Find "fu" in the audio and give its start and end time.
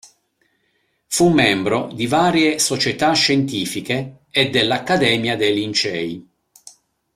1.05-1.29